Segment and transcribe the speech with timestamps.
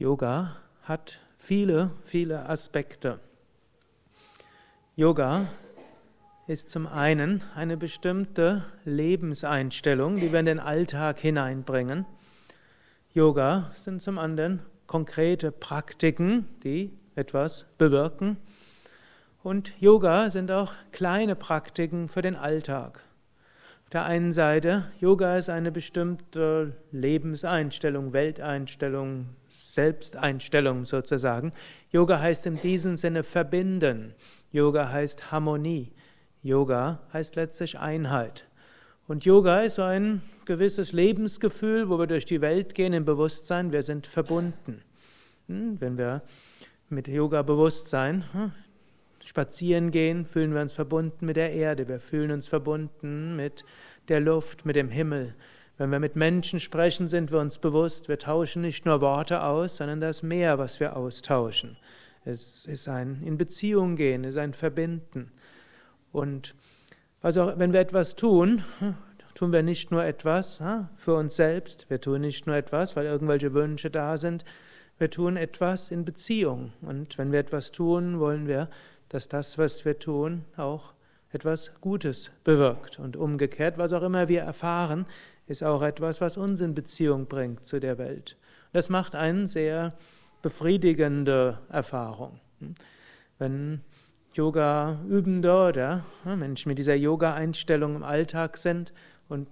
[0.00, 0.54] Yoga
[0.84, 3.18] hat viele, viele Aspekte.
[4.94, 5.48] Yoga
[6.46, 12.06] ist zum einen eine bestimmte Lebenseinstellung, die wir in den Alltag hineinbringen.
[13.12, 18.36] Yoga sind zum anderen konkrete Praktiken, die etwas bewirken.
[19.42, 23.00] Und Yoga sind auch kleine Praktiken für den Alltag.
[23.82, 29.30] Auf der einen Seite, Yoga ist eine bestimmte Lebenseinstellung, Welteinstellung,
[29.78, 31.52] Selbsteinstellung sozusagen.
[31.92, 34.12] Yoga heißt in diesem Sinne verbinden.
[34.50, 35.92] Yoga heißt Harmonie.
[36.42, 38.48] Yoga heißt letztlich Einheit.
[39.06, 43.70] Und Yoga ist so ein gewisses Lebensgefühl, wo wir durch die Welt gehen im Bewusstsein,
[43.70, 44.82] wir sind verbunden.
[45.46, 46.22] Hm, wenn wir
[46.88, 48.52] mit Yoga-Bewusstsein hm,
[49.22, 53.64] spazieren gehen, fühlen wir uns verbunden mit der Erde, wir fühlen uns verbunden mit
[54.08, 55.36] der Luft, mit dem Himmel.
[55.78, 59.76] Wenn wir mit Menschen sprechen, sind wir uns bewusst, wir tauschen nicht nur Worte aus,
[59.76, 61.76] sondern das Meer, was wir austauschen.
[62.24, 65.30] Es ist ein in Beziehung gehen, es ist ein Verbinden.
[66.10, 66.56] Und
[67.22, 68.64] also wenn wir etwas tun,
[69.36, 70.60] tun wir nicht nur etwas
[70.96, 74.44] für uns selbst, wir tun nicht nur etwas, weil irgendwelche Wünsche da sind,
[74.98, 76.72] wir tun etwas in Beziehung.
[76.82, 78.68] Und wenn wir etwas tun, wollen wir,
[79.10, 80.92] dass das, was wir tun, auch
[81.30, 82.98] etwas Gutes bewirkt.
[82.98, 85.06] Und umgekehrt, was auch immer wir erfahren,
[85.48, 88.36] ist auch etwas, was uns in Beziehung bringt zu der Welt.
[88.72, 89.94] Das macht eine sehr
[90.42, 92.38] befriedigende Erfahrung.
[93.38, 93.80] Wenn
[94.34, 98.92] Yoga-Übende oder Menschen mit dieser Yoga-Einstellung im Alltag sind
[99.28, 99.48] und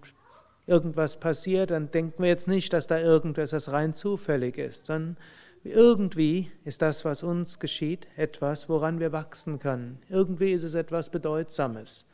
[0.66, 5.16] irgendwas passiert, dann denken wir jetzt nicht, dass da irgendwas das rein zufällig ist, sondern
[5.64, 9.98] irgendwie ist das, was uns geschieht, etwas, woran wir wachsen können.
[10.08, 12.04] Irgendwie ist es etwas Bedeutsames.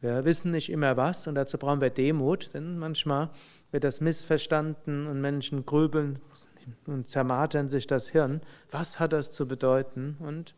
[0.00, 3.30] Wir wissen nicht immer was und dazu brauchen wir Demut, denn manchmal
[3.70, 6.18] wird das missverstanden und Menschen grübeln
[6.86, 8.40] und zermartern sich das Hirn.
[8.70, 10.16] Was hat das zu bedeuten?
[10.20, 10.54] Und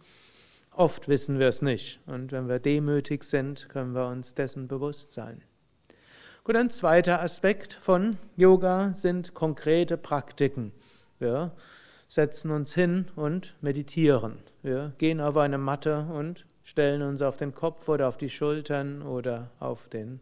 [0.73, 2.01] oft wissen wir es nicht.
[2.07, 5.43] Und wenn wir demütig sind, können wir uns dessen bewusst sein.
[6.45, 10.73] Gut, ein zweiter Aspekt von Yoga sind konkrete Praktiken.
[11.19, 11.53] Wir
[12.09, 14.39] setzen uns hin und meditieren.
[14.63, 19.01] Wir gehen auf eine Matte und stellen uns auf den Kopf oder auf die Schultern
[19.01, 20.21] oder auf den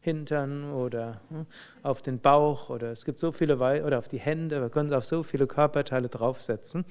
[0.00, 1.44] Hintern oder hm,
[1.82, 4.60] auf den Bauch oder es gibt so viele Wei oder auf die Hände.
[4.60, 6.84] Wir können auf so viele Körperteile draufsetzen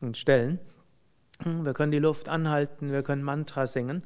[0.00, 0.58] und stellen.
[1.44, 4.02] Hm, wir können die Luft anhalten, wir können Mantra singen.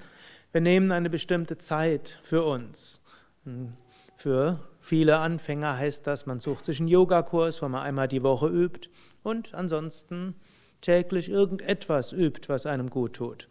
[0.53, 3.01] Wir nehmen eine bestimmte Zeit für uns.
[3.45, 3.73] Hm,
[4.19, 8.49] für viele Anfänger heißt das, man sucht sich einen Yogakurs, wo man einmal die Woche
[8.49, 8.91] übt
[9.23, 10.35] und ansonsten
[10.83, 13.49] täglich irgendetwas übt, was einem gut tut.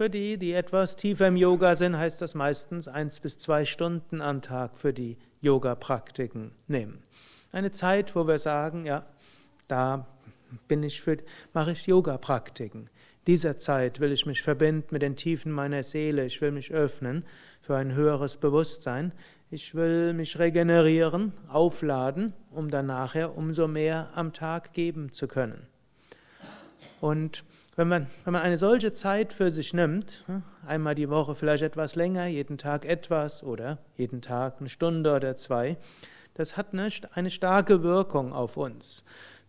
[0.00, 4.22] Für die, die etwas tiefer im Yoga sind, heißt das meistens eins bis zwei Stunden
[4.22, 7.02] am Tag für die Yoga-Praktiken nehmen.
[7.52, 9.04] Eine Zeit, wo wir sagen, ja,
[9.68, 10.06] da
[10.68, 11.18] bin ich für,
[11.52, 12.88] mache ich Yoga-Praktiken.
[13.26, 16.24] Dieser Zeit will ich mich verbinden mit den Tiefen meiner Seele.
[16.24, 17.26] Ich will mich öffnen
[17.60, 19.12] für ein höheres Bewusstsein.
[19.50, 25.66] Ich will mich regenerieren, aufladen, um dann nachher umso mehr am Tag geben zu können.
[27.02, 27.44] Und
[27.80, 30.22] wenn man, wenn man eine solche Zeit für sich nimmt,
[30.66, 35.34] einmal die Woche vielleicht etwas länger, jeden Tag etwas oder jeden Tag eine Stunde oder
[35.34, 35.78] zwei,
[36.34, 39.02] das hat eine starke Wirkung auf uns.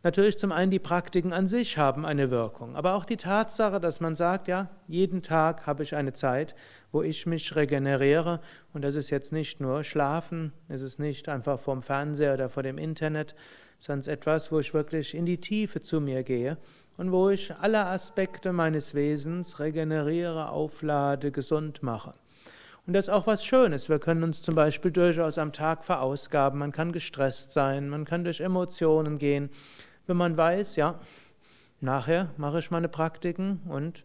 [0.03, 3.99] Natürlich zum einen die Praktiken an sich haben eine Wirkung, aber auch die Tatsache, dass
[3.99, 6.55] man sagt, ja, jeden Tag habe ich eine Zeit,
[6.91, 8.39] wo ich mich regeneriere
[8.73, 12.63] und das ist jetzt nicht nur Schlafen, es ist nicht einfach vom Fernseher oder vor
[12.63, 13.35] dem Internet,
[13.77, 16.57] sondern etwas, wo ich wirklich in die Tiefe zu mir gehe
[16.97, 22.13] und wo ich alle Aspekte meines Wesens regeneriere, auflade, gesund mache.
[22.87, 23.89] Und das ist auch was Schönes.
[23.89, 26.59] Wir können uns zum Beispiel durchaus am Tag verausgaben.
[26.59, 29.51] Man kann gestresst sein, man kann durch Emotionen gehen.
[30.07, 30.99] Wenn man weiß, ja,
[31.79, 34.03] nachher mache ich meine Praktiken und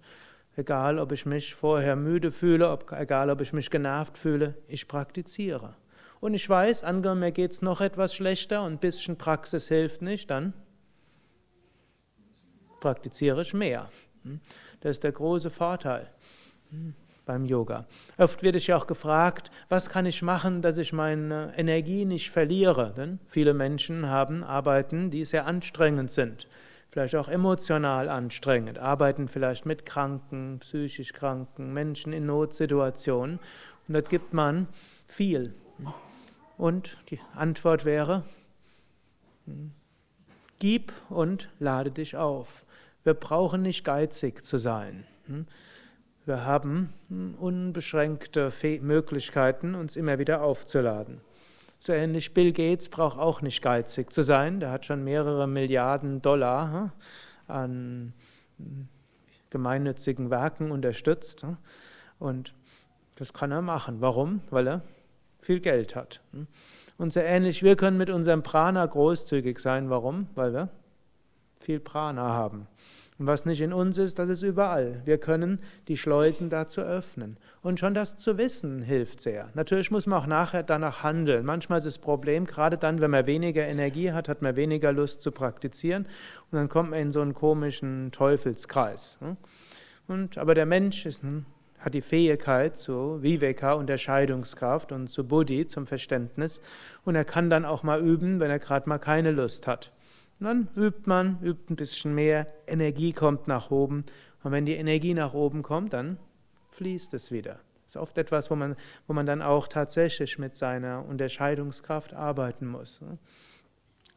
[0.56, 4.88] egal, ob ich mich vorher müde fühle, ob, egal, ob ich mich genervt fühle, ich
[4.88, 5.74] praktiziere.
[6.20, 10.02] Und ich weiß, angenommen, mir geht es noch etwas schlechter und ein bisschen Praxis hilft
[10.02, 10.54] nicht, dann
[12.80, 13.88] praktiziere ich mehr.
[14.22, 14.40] Hm?
[14.80, 16.10] Das ist der große Vorteil
[16.70, 16.94] hm,
[17.26, 17.84] beim Yoga.
[18.16, 22.30] Oft werde ich ja auch gefragt, was kann ich machen, dass ich meine Energie nicht
[22.30, 22.94] verliere?
[22.96, 26.48] Denn viele Menschen haben Arbeiten, die sehr anstrengend sind,
[26.90, 33.40] vielleicht auch emotional anstrengend, arbeiten vielleicht mit Kranken, psychisch Kranken, Menschen in Notsituationen
[33.88, 34.68] und dort gibt man
[35.06, 35.52] viel.
[36.56, 38.22] Und die Antwort wäre,
[39.44, 39.72] hm,
[40.58, 42.64] gib und lade dich auf.
[43.04, 45.04] Wir brauchen nicht geizig zu sein.
[46.26, 46.92] Wir haben
[47.38, 48.52] unbeschränkte
[48.82, 51.20] Möglichkeiten, uns immer wieder aufzuladen.
[51.78, 54.58] So ähnlich Bill Gates braucht auch nicht geizig zu sein.
[54.58, 56.90] Der hat schon mehrere Milliarden Dollar hm,
[57.46, 58.12] an
[59.50, 61.42] gemeinnützigen Werken unterstützt.
[61.42, 61.58] Hm.
[62.18, 62.54] Und
[63.14, 64.00] das kann er machen.
[64.00, 64.40] Warum?
[64.50, 64.82] Weil er
[65.40, 66.22] viel Geld hat.
[66.32, 66.48] Hm.
[66.98, 69.90] Und so ähnlich, wir können mit unserem Prana großzügig sein.
[69.90, 70.26] Warum?
[70.34, 70.70] Weil wir
[71.66, 72.68] viel Prana haben.
[73.18, 75.00] Und was nicht in uns ist, das ist überall.
[75.04, 75.58] Wir können
[75.88, 77.38] die Schleusen dazu öffnen.
[77.62, 79.48] Und schon das zu wissen hilft sehr.
[79.54, 81.44] Natürlich muss man auch nachher danach handeln.
[81.44, 85.22] Manchmal ist das Problem, gerade dann, wenn man weniger Energie hat, hat man weniger Lust
[85.22, 86.06] zu praktizieren.
[86.50, 89.18] Und dann kommt man in so einen komischen Teufelskreis.
[90.06, 91.24] Und, aber der Mensch ist,
[91.78, 96.60] hat die Fähigkeit zu Viveka, Unterscheidungskraft und zu Buddhi, zum Verständnis.
[97.04, 99.92] Und er kann dann auch mal üben, wenn er gerade mal keine Lust hat.
[100.38, 104.04] Und dann übt man, übt ein bisschen mehr, Energie kommt nach oben.
[104.42, 106.18] Und wenn die Energie nach oben kommt, dann
[106.72, 107.60] fließt es wieder.
[107.86, 112.66] Das ist oft etwas, wo man, wo man dann auch tatsächlich mit seiner Unterscheidungskraft arbeiten
[112.66, 113.00] muss.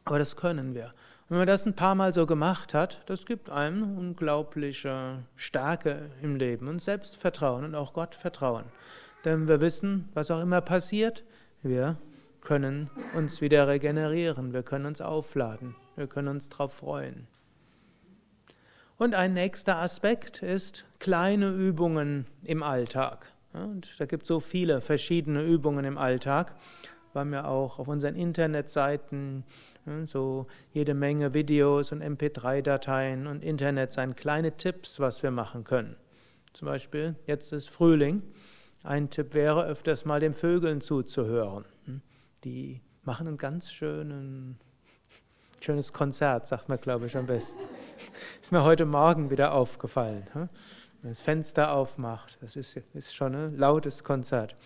[0.04, 0.86] Aber das können wir.
[1.30, 6.10] Und wenn man das ein paar Mal so gemacht hat, das gibt einem unglaubliche Stärke
[6.20, 8.64] im Leben und Selbstvertrauen und auch Gottvertrauen.
[9.24, 11.24] Denn wir wissen, was auch immer passiert,
[11.62, 11.98] wir
[12.40, 15.76] können uns wieder regenerieren, wir können uns aufladen.
[16.00, 17.26] Wir können uns darauf freuen.
[18.96, 23.26] Und ein nächster Aspekt ist kleine Übungen im Alltag.
[23.52, 26.54] Und da gibt es so viele verschiedene Übungen im Alltag.
[27.12, 29.44] Wir haben ja auch auf unseren Internetseiten
[30.04, 35.96] so jede Menge Videos und MP3-Dateien und Internetseiten, kleine Tipps, was wir machen können.
[36.54, 38.22] Zum Beispiel, jetzt ist Frühling.
[38.84, 41.66] Ein Tipp wäre, öfters mal den Vögeln zuzuhören.
[42.44, 44.58] Die machen einen ganz schönen
[45.62, 47.60] Schönes Konzert, sagt man, glaube ich, am besten.
[48.40, 50.26] Ist mir heute Morgen wieder aufgefallen.
[50.32, 50.48] Wenn
[51.02, 54.56] man das Fenster aufmacht, das ist, ist schon ein lautes Konzert.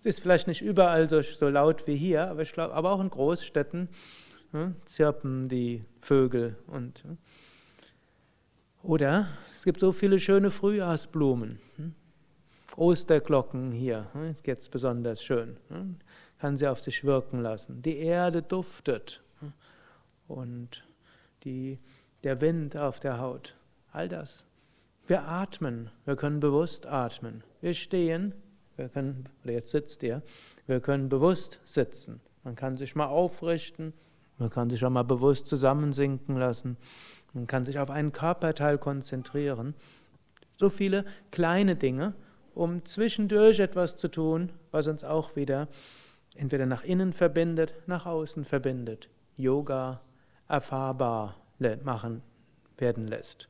[0.00, 3.00] Es ist vielleicht nicht überall so, so laut wie hier, aber, ich glaube, aber auch
[3.00, 3.88] in Großstädten
[4.52, 6.56] ne, zirpen die Vögel.
[6.66, 7.04] Und,
[8.82, 11.58] oder es gibt so viele schöne Frühjahrsblumen.
[12.76, 15.56] Osterglocken hier, ist jetzt besonders schön.
[16.38, 17.80] Kann sie auf sich wirken lassen.
[17.80, 19.22] Die Erde duftet
[20.34, 20.84] und
[21.44, 21.78] die,
[22.24, 23.56] der Wind auf der Haut.
[23.92, 24.46] All das.
[25.06, 27.44] Wir atmen, wir können bewusst atmen.
[27.60, 28.34] Wir stehen,
[28.76, 30.22] wir können, oder jetzt sitzt ihr,
[30.66, 32.20] wir können bewusst sitzen.
[32.42, 33.92] Man kann sich mal aufrichten,
[34.38, 36.76] man kann sich auch mal bewusst zusammensinken lassen,
[37.32, 39.74] man kann sich auf einen Körperteil konzentrieren.
[40.56, 42.14] So viele kleine Dinge,
[42.54, 45.68] um zwischendurch etwas zu tun, was uns auch wieder
[46.34, 49.08] entweder nach innen verbindet, nach außen verbindet.
[49.36, 50.00] Yoga,
[50.48, 51.36] erfahrbar
[51.82, 52.22] machen
[52.76, 53.48] werden lässt.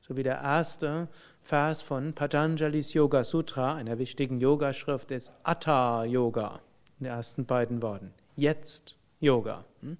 [0.00, 1.08] So wie der erste
[1.42, 6.60] Vers von Patanjali's Yoga Sutra, einer wichtigen Yogaschrift, ist Atta Yoga,
[6.98, 8.12] in den ersten beiden Worten.
[8.36, 9.64] Jetzt Yoga.
[9.80, 9.96] Hm?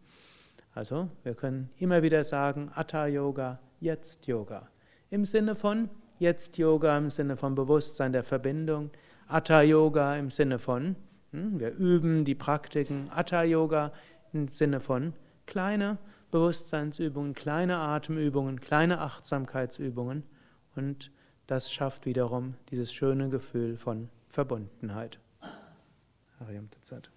[0.74, 4.68] Also, wir können immer wieder sagen, Atta Yoga, jetzt Yoga.
[5.10, 5.88] Im Sinne von
[6.18, 8.90] jetzt Yoga, im Sinne von Bewusstsein der Verbindung.
[9.28, 10.96] Atta Yoga im Sinne von,
[11.32, 13.08] hm, wir üben die Praktiken.
[13.10, 13.92] Atta Yoga
[14.32, 15.12] im Sinne von
[15.46, 15.98] kleine
[16.34, 20.24] Bewusstseinsübungen, kleine Atemübungen, kleine Achtsamkeitsübungen
[20.74, 21.12] und
[21.46, 25.20] das schafft wiederum dieses schöne Gefühl von Verbundenheit.
[26.40, 27.13] Ariam Tatsat.